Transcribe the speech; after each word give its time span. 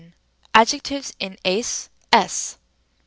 Adjectives 0.55 1.13
in 1.19 1.37
7S, 1.43 1.89
és. 2.23 2.55